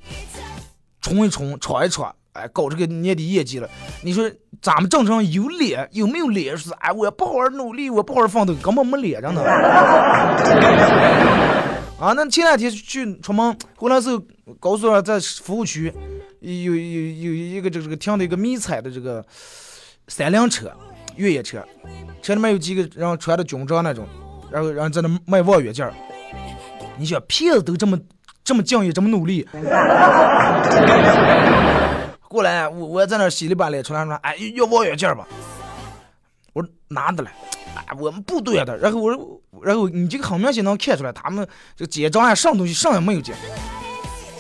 [1.01, 3.69] 冲一冲，闯一闯，哎，搞这个年底业绩了。
[4.03, 6.57] 你说咱们正常有脸有没有脸？
[6.57, 9.41] 是哎，我不好好努力，我不好好奋斗，根本没脸着呢。
[11.99, 14.21] 啊，那前两天去出门回来时候，
[14.61, 15.93] 高速上在服务区
[16.39, 19.25] 有有有一个这个这个停的一个迷彩的这个
[20.07, 20.73] 三辆车，
[21.17, 21.65] 越野车，
[22.23, 24.07] 车里面有几个人穿的军装那种，
[24.49, 25.85] 然后然后在那卖望远镜。
[26.97, 27.99] 你想骗子都这么
[28.45, 29.47] 这么敬业，这么努力。
[32.29, 35.27] 过来，我我在那儿洗里把脸出来说，哎，要望远镜吧？
[36.53, 37.33] 我说拿的来，
[37.75, 38.79] 哎，我们部队的。
[38.79, 43.35] 然后我说，然后你这个很明显能看出来，他们这个结账呀，上东西上也没有结。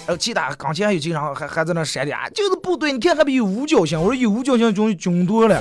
[0.06, 4.00] 然后其他刚才还有几个人还还在那闪点，啊，就是部队，你看还比有五角星。
[4.00, 5.60] 我说有五角星军军多了。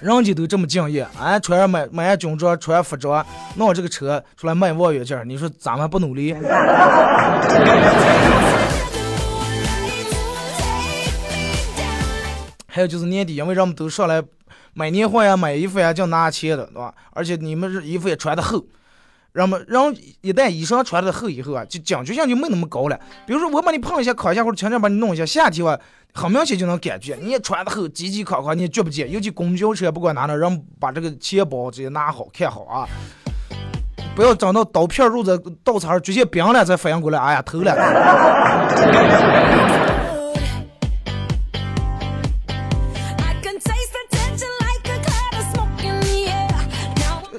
[0.00, 6.34] 人家都这么敬业，俺穿上买买上军装，穿上服装，弄这个车出来卖望远镜，你说咱们不努力？
[12.66, 14.20] 还有就是年底，因为人们都上来
[14.78, 16.92] 买年货呀、买衣服呀，就拿钱的，对吧？
[17.14, 18.62] 而且你们这衣服也穿的厚，
[19.32, 23.00] 人们然后一旦衣裳穿的厚以后啊，就讲究性就没那么高了。
[23.26, 25.80] 比如说我把你碰一下、烤一下，或者轻轻把你弄一下，夏天啊，
[26.12, 29.10] 很明显就能感觉你也穿的厚，挤挤考考你也觉不见。
[29.10, 32.86] 尤其公交车不管哪呢，人把这个钱包直接拿好看好啊。
[34.14, 35.32] 不要整到刀片肉在
[35.64, 37.74] 刀茬儿直接冰了才反应过来，哎呀偷了。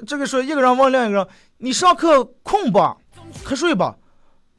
[0.07, 1.27] 这个说一个人问另一个人
[1.59, 2.79] ：“你上课困不？
[3.43, 3.93] 瞌睡吧？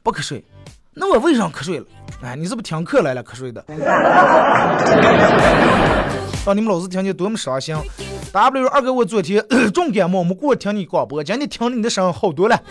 [0.03, 0.45] 不瞌睡。
[0.93, 1.85] 那我为啥瞌睡了？
[2.21, 3.65] 哎，你是不是听课来了瞌睡的？
[6.45, 7.75] 让你们老师听见多么伤心。
[8.31, 12.61] W 二哥，我昨天重感冒，没过听你广播，今天听你的声音好多了。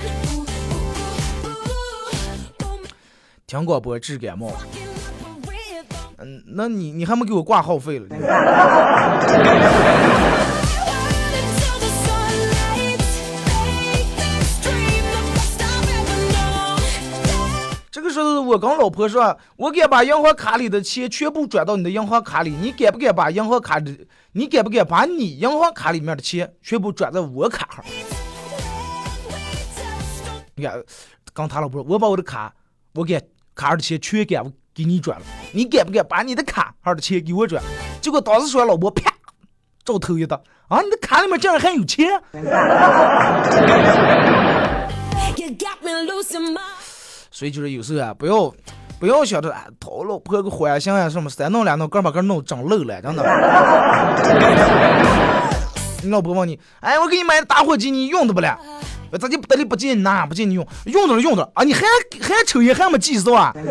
[3.45, 4.53] 听广播治感冒，
[6.19, 8.07] 嗯，那你你还没给我挂号费了？
[18.49, 27.85] 我跟老婆说，我敢把银行卡里的钱全部转到你的银行卡里，你敢不敢把银行卡里，你敢不敢把你银行卡里面的钱全部转在我卡上？
[30.55, 30.83] 你看，
[31.35, 32.55] 刚他老婆，我把我的卡，
[32.95, 33.21] 我给
[33.55, 34.43] 卡上的钱全敢
[34.75, 37.63] 给你转了，你敢不敢把你的卡上的钱给我转？
[38.01, 39.13] 结果当时说老婆啪，
[39.85, 42.09] 照头一打，啊，你的卡里面竟然还有钱！
[47.39, 48.53] 所以就是有时候啊，不要
[48.99, 53.23] 不要想着哎，讨老婆个欢心呀什么，三弄两弄，哥把个弄整漏了，真的。
[56.03, 58.59] 你 老婆问你，哎，我给你买的打火机，你用的不了？
[59.21, 61.63] 咋就不得力不借你拿，不借你用，用着了用着了啊！
[61.63, 61.83] 你还
[62.21, 63.55] 还抽烟还没技术啊？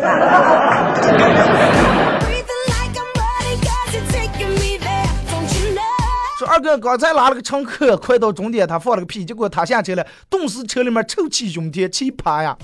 [6.38, 12.56] 说二哥刚才拉了个乘客，快到终点，他放了个屁，结果他下车了，顿时车里面臭气熏天，奇葩呀！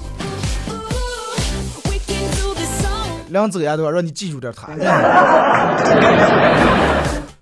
[3.34, 3.90] 两走呀，对吧？
[3.90, 4.68] 让你记住点他。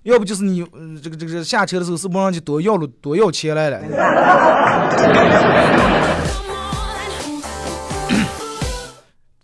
[0.01, 0.69] 要不就是你、呃
[1.01, 3.79] 这个这个下车的时候是不是让你多要了多要钱来了？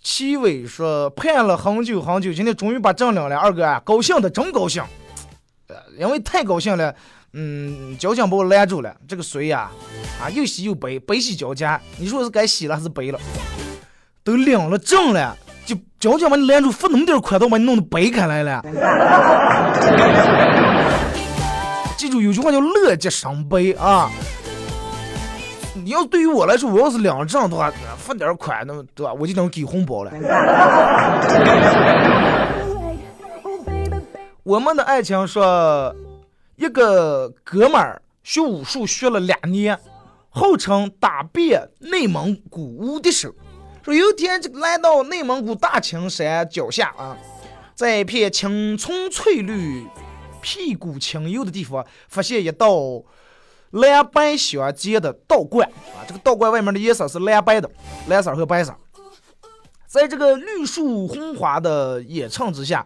[0.04, 4.84] 七伟说盼了很久很久，今天终于把证领了，二哥啊，高兴的真高兴，
[5.68, 6.94] 呃，因为太高兴了，
[7.32, 9.72] 嗯，交警把我拦住了，这个水呀、
[10.22, 13.20] 啊，又洗又白，白洗交加，你说是该洗了还是白了？
[14.26, 15.38] 都领了证了，
[15.70, 18.60] 就交警把你拦住，分那么点儿款，都把你弄得掰开来了。
[21.96, 24.10] 记住有句话叫乐极生悲啊。
[25.76, 29.14] 你要对于我来说，我要是两证的话，分点儿款，那么对吧？
[29.14, 30.12] 我就能给红包了。
[34.42, 35.96] 我们的爱情说，
[36.56, 39.78] 一个哥们儿学武术学了两年，
[40.30, 43.32] 号称打遍内蒙古无敌手。
[43.96, 47.18] 有一天这个来到内蒙古大青山脚下啊，
[47.76, 49.88] 在一片青葱翠绿、
[50.42, 53.04] 屁股清幽的地方，发现一道
[53.72, 57.70] 蓝白相间的道观啊，这个道观外面的颜色是蓝白的，
[58.08, 58.76] 蓝色和白色。
[59.88, 62.86] 在这个绿树红花的掩衬之下，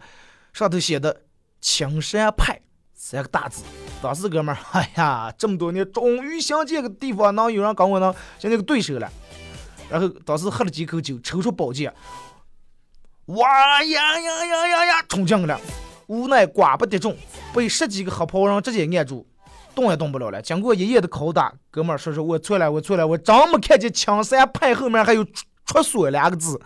[0.54, 1.24] 上头写的
[1.60, 2.62] “青山派”
[2.96, 3.62] 三个大字。
[4.02, 9.12] 当时哥们儿，哎呀，这么多年终于想这个地方能有人跟我能像那个对手了。
[9.90, 11.94] 然后当时喝了几口酒，抽出宝剑，
[13.26, 15.60] 哇呀呀呀呀呀，冲进去了。
[16.08, 17.16] 无奈寡不敌众，
[17.54, 19.26] 被十几个黑袍人直接按住，
[19.74, 20.42] 动也动不了了。
[20.42, 26.60] 经过一夜的拷打，哥们儿说说我错了，我错了，我真没看见“青山派”后面还有“出出所”两个字。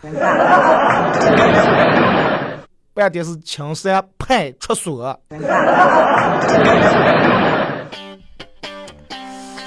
[2.94, 5.22] 半天是青山派出所。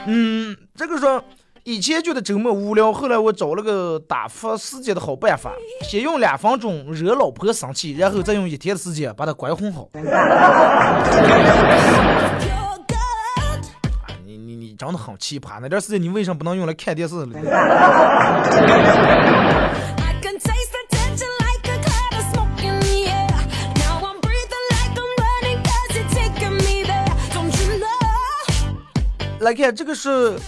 [0.07, 1.23] 嗯，这个说
[1.65, 9.89] 以前觉得周末无聊，后来我找了个打发时间的好办法，先用两分钟惹老婆生气，然后再用一天的时间把她拐哄好。
[10.11, 11.05] 啊、
[14.25, 17.39] 你你你长得很奇葩，那段时间你为什么不能用来看电视呢？
[29.41, 30.39] 来看，这个是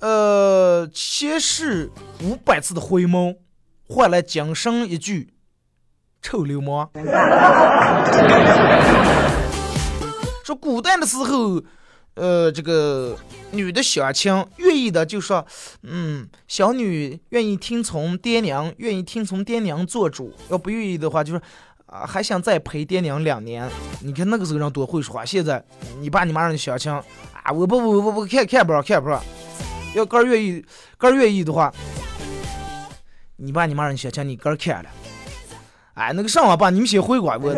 [0.00, 1.90] 呃前世
[2.22, 3.36] 五百次的回眸，
[3.86, 5.34] 换来今生一句
[6.22, 6.90] 臭流氓。
[10.44, 11.62] 说古代的时候，
[12.14, 13.16] 呃，这个
[13.52, 15.46] 女的相亲，愿意的就说，
[15.82, 21.42] 嗯，小女愿意听从爹娘，愿意听从爹娘做主；要不愿意的话，就说。
[21.86, 23.68] 啊，还想再陪爹娘两年？
[24.00, 25.60] 你看那个时候人多会说话，现在
[25.98, 29.20] 你爸你妈让你相亲，啊，我不不不不看看不上看不上。
[29.94, 30.64] 要哥儿愿意，
[30.96, 31.72] 哥儿愿意的话，
[33.36, 34.90] 你爸你妈让你相亲，你哥儿看了。
[35.94, 37.54] 哎，那个上网吧，你们先回过我。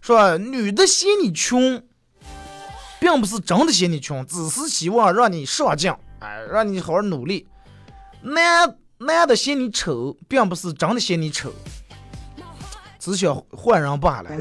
[0.00, 1.82] 说女的嫌你穷，
[2.98, 7.46] 并不是真的嫌你穷，只是希望让你上进，哎，让你好好努力。
[8.22, 11.52] 男男的嫌你丑，并不是真的嫌你丑，
[13.06, 14.30] 只想换人罢了。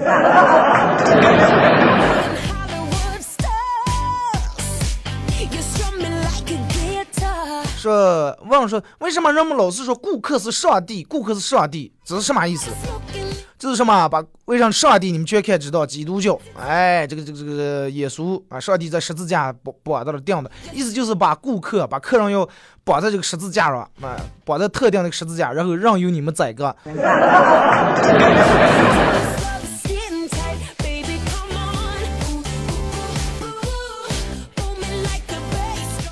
[7.77, 11.03] 说问，说为什么人们老是说顾客是上帝？
[11.03, 12.71] 顾客是上帝，这是什么意思？
[13.65, 22.47] 就是什么把为啥上帝你们全看知道基督教，哎，这个这个这个耶稣啊，上帝在十字架绑绑到了钉的，意思就是把顾客把客人要
[22.83, 26.75] 绑在这个十字架上，啊，绑在特定的十字架，然后任由你们宰割。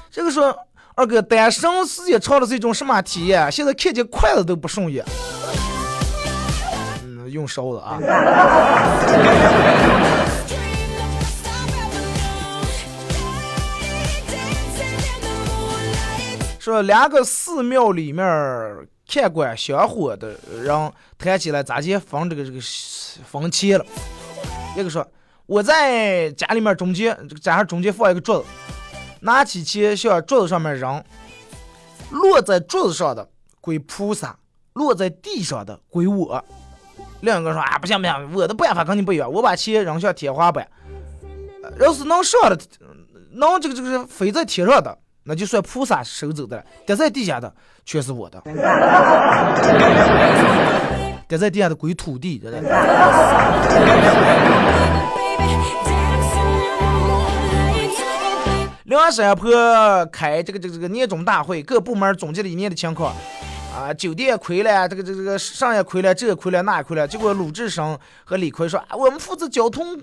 [0.10, 0.58] 这个说
[0.96, 3.52] 二哥单身时间长的是一种什么体验？
[3.52, 5.06] 现在看见筷子都不顺眼。
[7.34, 8.00] 嗯，用烧的啊。
[16.60, 18.26] 说两个寺庙里面
[19.06, 22.60] 看管香火的人谈起来咋接分这个这个
[23.26, 23.86] 分钱了？
[24.78, 25.06] 一个说
[25.46, 28.46] 我在家里面中间这个家上中间放一个桌子，
[29.22, 31.04] 拿起钱向桌子上面扔，
[32.12, 33.28] 落在桌子上的
[33.60, 34.40] 归菩萨，
[34.72, 36.44] 落在地上的归我。
[37.24, 40.68] 另一个说啊不行不行，我的办法跟你不一样，我把钱扔向天花板，
[41.80, 42.60] 要是能上的，
[43.36, 47.56] 能这个这个飞在天上的，那就算菩萨收走的了；跌在地下的
[47.86, 48.42] 全是我的，
[51.30, 52.62] 跌在地下的归土地，梁。
[59.12, 59.50] 山坡
[60.12, 63.14] 开这个这个这个年终大会，各部门总结了一年的情况。
[63.76, 67.08] 啊，酒店亏了，这个这个这个上也亏了，这也亏了，那也亏了。
[67.08, 70.00] 结果鲁智深和李逵说：“啊，我们负责交通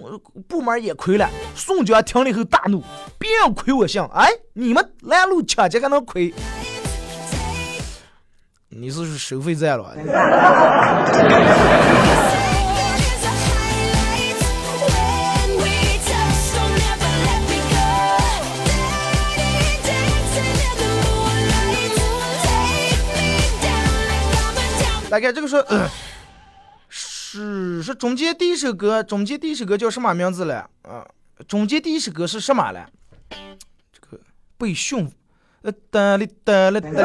[0.48, 2.82] 部门也亏了。”宋江听了以后大怒
[3.16, 6.34] ：“别人亏我行，哎，你们拦路抢劫还能亏？
[8.70, 9.94] 你是收费站了？”
[25.10, 25.66] 大概这个说，
[26.88, 30.70] 是是中间第一首歌，中间第一首歌叫什么名字了？
[30.82, 31.04] 啊、
[31.48, 32.88] 中间第一首歌是什么了？
[33.92, 34.20] 这个
[34.56, 35.10] 被驯，
[35.62, 36.96] 呃哒哩哒哩哒哩，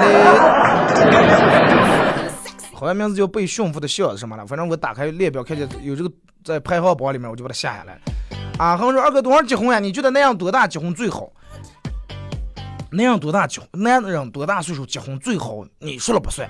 [2.75, 4.45] 好像名字叫被驯服的笑是什么了？
[4.45, 6.11] 反正我打开列表看见有这个
[6.43, 8.01] 在排行榜里面，我就把它下下来了。
[8.59, 9.79] 啊，还说二哥多少结婚呀？
[9.79, 11.27] 你觉得那样多大结婚最好？
[12.91, 13.67] 那样多大结婚？
[13.73, 15.65] 男人多大岁数结婚最好？
[15.79, 16.47] 你说了不算，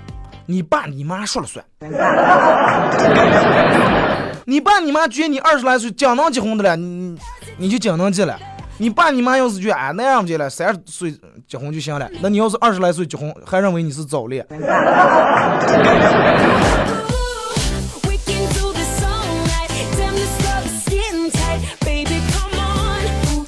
[0.48, 1.64] 你爸你妈说了算。
[4.46, 7.18] 你爸你妈觉得你二十来岁讲能结婚的了，你
[7.56, 8.38] 你就讲能结了。
[8.78, 11.12] 你爸你妈要是觉得哎那样结了，三十岁
[11.48, 14.46] 结婚就行了，那你要是二十来岁结婚，还认为你是早恋。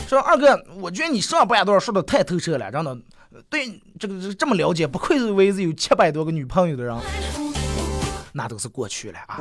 [0.09, 2.97] 说二哥，我觉得你上半段说的太透彻了，真的，
[3.49, 6.97] 对这个这么了解，不愧是为是有七百多个女朋友的人，
[8.33, 9.39] 那都是过去了啊。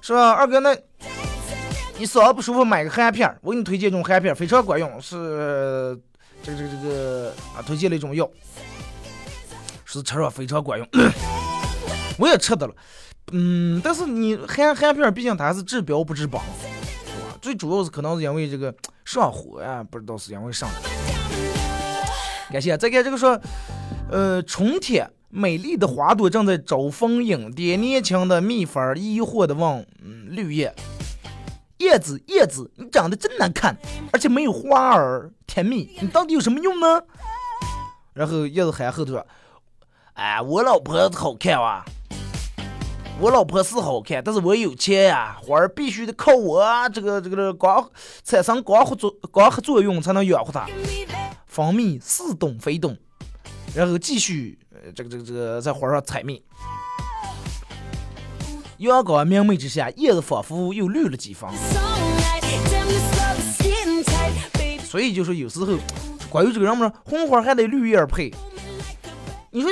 [0.00, 0.76] 是吧，二哥那，
[1.96, 5.98] 你嗓子不舒服买个含片儿，我给你推荐一种含片儿，非常管用，是
[6.42, 8.28] 这个这个这个啊，推荐了一种药，
[9.86, 10.86] 是吃上非常管用。
[12.18, 12.74] 我也吃的了，
[13.32, 17.38] 嗯，但是你含含片儿毕竟它是治标不治本，是吧？
[17.40, 20.68] 最主要是可能是因为这个上火呀，不知道是因为啥。
[22.50, 23.40] 感谢，再看这个说，
[24.10, 30.72] 呃，春天美丽的花朵正在招蜂引蝶，年轻的蜜蜂儿疑惑的问，嗯，绿叶，
[31.78, 33.76] 叶子叶子，你长得真难看，
[34.12, 37.02] 而且没有花儿甜蜜，你到底有什么用呢？
[38.12, 39.26] 然后叶子喊后头说，
[40.12, 41.84] 哎，我老婆子好看哇、
[43.20, 47.88] 我老婆是好看，但是我有钱呀、花儿必须得靠我这个这个这光
[48.24, 50.66] 产生光合作光合作用才能养活它。
[51.46, 52.96] 蜂蜜似懂非懂，
[53.74, 56.42] 然后继续呃这个这个这个在花上采蜜。
[58.78, 61.48] 阳光明媚之下，叶子仿佛又绿了几分。
[64.82, 65.78] 所以就说有时候
[66.28, 68.34] 关于这个人们红花还得绿叶配，
[69.50, 69.70] 你说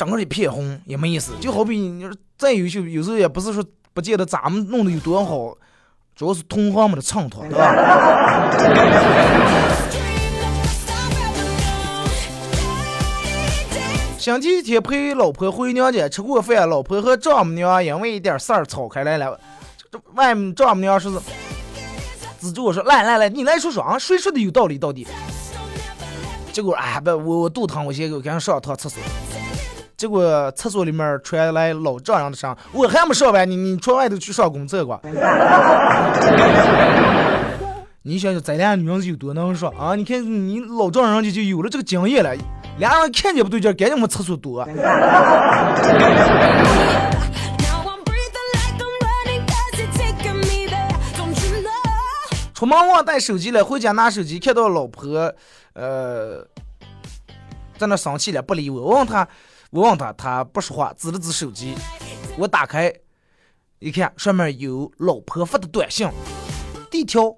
[0.00, 1.32] 整个一片红也没意思。
[1.42, 5.54] 就好比你说再优秀，有时候也不是说不见得咱们弄得有多好，
[6.16, 8.50] 主要是同行们的衬托，对吧？
[14.18, 19.38] 星期天陪老婆回娘家吃过饭，老婆和丈母娘因为一点事儿吵开来了。
[19.76, 21.18] 这这外面丈母娘说是
[22.40, 25.06] 指着我说：“来来来，你来说说啊，谁说的有道理到底？”
[26.54, 28.98] 结果哎不，我我肚疼，我先给我赶紧上趟厕所。
[30.00, 34.98] 结果厕所里面传来老丈人的声，我还没上完，你你出外头去上公厕吧。
[38.00, 39.94] 你想想，咱俩女人是有多能说啊？
[39.94, 42.34] 你看你老丈人家就有了这个经验了，
[42.78, 44.66] 俩人看见不对劲，赶紧往厕所躲。
[52.54, 55.30] 出门忘带手机了，回家拿手机，看到老婆，
[55.74, 56.42] 呃，
[57.76, 58.80] 在那生气了，不理我。
[58.80, 59.28] 我问他，
[59.70, 61.76] 我问他，他不说话，指了指手机。
[62.36, 62.92] 我打开
[63.78, 66.08] 一看，上面有老婆发的短信。
[66.90, 67.36] 第一条，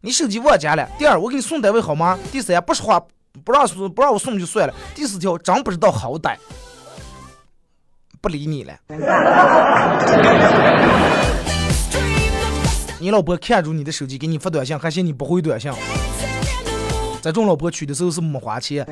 [0.00, 2.18] 你手机忘家了；第二，我给你送单位好吗？
[2.32, 2.98] 第三，不说话，
[3.44, 4.74] 不让送，不让我送就算了。
[4.94, 6.38] 第四条，真不知道好歹，
[8.22, 8.74] 不理你了。
[12.98, 15.70] 你老婆看住你的手机，给你发短信，还嫌你不回短信。
[17.20, 18.86] 这种老婆娶的时候是没花钱。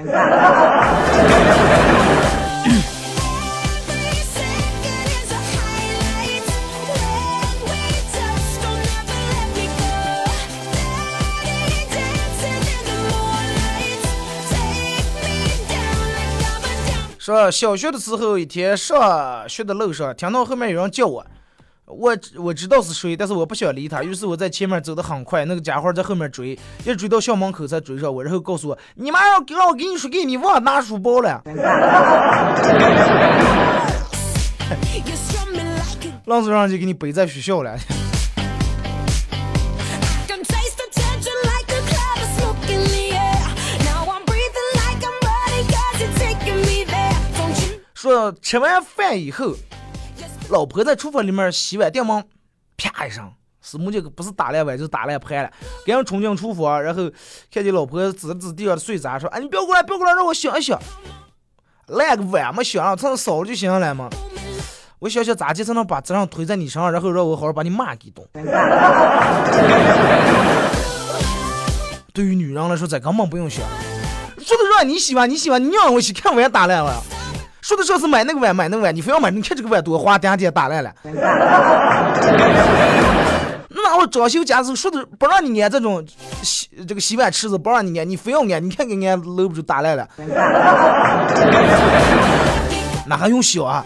[17.19, 21.27] 说小学的时候，一天上学的路上，听到后面有人叫我，
[21.87, 31.41] 我我知道是谁，但是我不想理他，于是我在前面走得很快，那个家伙在后面追，一追到校门口才追上我，然后告诉我，你妈要让我给你说给你忘了拿书包了，
[36.25, 37.79] 愣是让人家给你背在学校了。
[47.95, 49.55] 说吃完饭以后，
[50.49, 52.25] 老婆在厨房里面洗碗，电门
[52.77, 55.51] 啪一声，师母这个不是打烂碗就是打烂盘了，
[55.85, 57.11] 赶紧冲进厨房，然后
[57.53, 60.81] 看见老婆指了指地上的碎渣，说：“哎，你不要过来，不要过来，让我想一想，
[61.89, 64.09] 烂个碗嘛，想了，蹭扫了就行了嘛。”
[65.01, 68.27] 我想想咋地才能把责任推在你身上，然后让我好好把你骂一顿。
[72.15, 73.63] 对于女人来说，这根本不用想。
[74.39, 77.03] 说的让你洗碗，你洗碗，你让我洗，看碗打烂了。
[77.67, 80.95] 说的说是买那个碗，买那个碗，你非要买，你看这个碗多花，点点打烂了。
[83.69, 86.07] 那我装修家时候说的不让你按这种
[86.45, 90.09] 洗这个洗碗池子，不让你按，你非要按，你看给按搂不住打烂了。
[93.05, 93.85] 那还用想啊？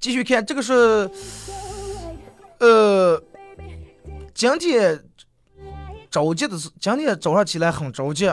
[0.00, 1.08] 继续看，这个是，
[2.58, 3.22] 呃，
[4.34, 4.98] 今天
[6.10, 8.30] 着急的是，今天早上起来很着急，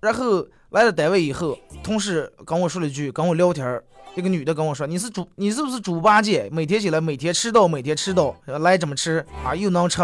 [0.00, 3.82] 然后来了单位以后，同事跟我说了一句，跟我聊天儿，
[4.14, 6.48] 一个女的跟我说：“你是猪，你是不是猪八戒？
[6.52, 9.54] 每天起来，每天迟到，每天迟到，来怎么吃啊？
[9.54, 10.02] 又能吃？”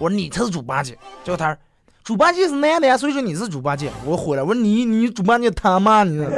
[0.00, 0.92] 我说：“你才是猪八戒。”
[1.22, 1.58] 结果他说
[2.02, 6.18] ：“猪八戒是男的呀，所以说你是猪八戒。”我火了，我说：“你你猪八戒他妈你！”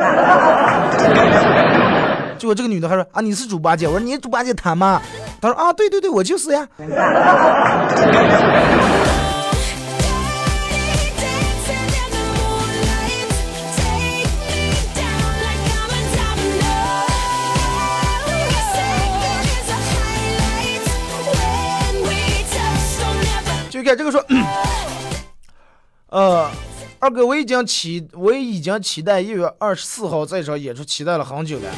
[2.39, 5.01] 结果这个女的还说啊你是猪八戒，我说你猪八戒他妈，
[5.41, 6.69] 她说啊对对对我就是呀。
[23.83, 24.25] 就看这个说，
[26.11, 26.49] 呃，
[27.01, 31.69] 二哥我已经期我已经期待一月二十四号这场演出期待了很久了。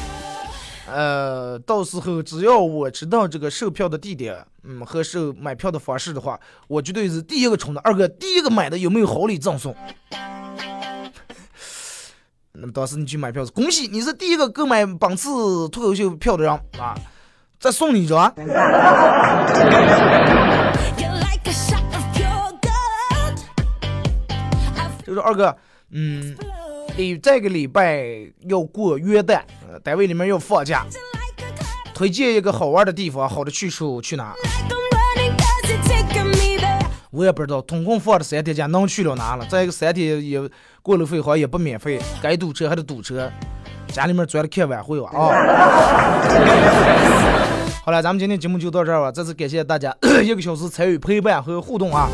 [0.87, 7.81] 呃，到时候只要我知道这个售票的地点，嗯，和售买票的方式的话，我绝对是第一个冲的。
[7.81, 9.75] 二哥，第一个买的有没有好礼赠送？
[12.53, 16.93] 那么当时你去买票，恭喜你是第一个购买本次脱口秀票的人啊！
[17.59, 18.31] 再送你一张。
[25.15, 25.55] 说二哥，
[25.91, 26.35] 嗯。
[26.97, 28.05] 礼这个礼拜
[28.47, 30.85] 要过元旦，呃，单位里面要放假，
[31.93, 34.33] 推荐一个好玩的地方，好的去处去哪？
[37.11, 39.45] 我也不知道，总共放了三天假，能去了哪了？
[39.47, 40.39] 再一个三天也
[40.81, 43.29] 过路费好像也不免费，该堵车还得堵车，
[43.87, 45.35] 家里面钻了开晚会吧啊！
[47.83, 49.93] 好了，咱们今天节目就到这儿吧，再次感谢大家
[50.23, 52.07] 一个小时参与陪伴和互动啊！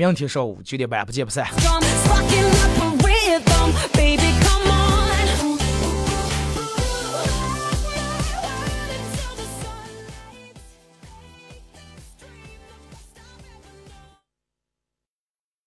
[0.00, 1.46] 明天上午九点半不见不散。